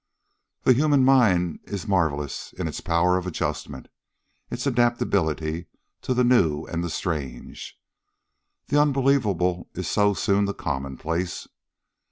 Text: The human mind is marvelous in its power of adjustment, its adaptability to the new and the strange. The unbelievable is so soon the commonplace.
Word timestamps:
The 0.63 0.73
human 0.73 1.05
mind 1.05 1.59
is 1.65 1.87
marvelous 1.87 2.53
in 2.53 2.67
its 2.67 2.81
power 2.81 3.17
of 3.19 3.27
adjustment, 3.27 3.87
its 4.49 4.65
adaptability 4.65 5.67
to 6.01 6.15
the 6.15 6.23
new 6.23 6.65
and 6.65 6.83
the 6.83 6.89
strange. 6.89 7.79
The 8.69 8.81
unbelievable 8.81 9.69
is 9.75 9.87
so 9.87 10.15
soon 10.15 10.45
the 10.45 10.55
commonplace. 10.55 11.47